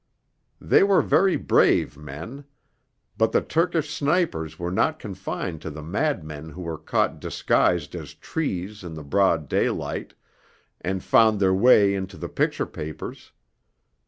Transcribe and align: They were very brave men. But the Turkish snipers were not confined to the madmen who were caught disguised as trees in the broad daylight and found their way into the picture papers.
They 0.59 0.81
were 0.81 1.03
very 1.03 1.35
brave 1.35 1.95
men. 1.95 2.45
But 3.19 3.33
the 3.33 3.41
Turkish 3.41 3.93
snipers 3.95 4.57
were 4.57 4.71
not 4.71 4.97
confined 4.97 5.61
to 5.61 5.69
the 5.69 5.83
madmen 5.83 6.49
who 6.49 6.61
were 6.63 6.79
caught 6.79 7.19
disguised 7.21 7.93
as 7.93 8.15
trees 8.15 8.83
in 8.83 8.95
the 8.95 9.03
broad 9.03 9.47
daylight 9.47 10.15
and 10.83 11.03
found 11.03 11.39
their 11.39 11.53
way 11.53 11.93
into 11.93 12.17
the 12.17 12.29
picture 12.29 12.65
papers. 12.65 13.31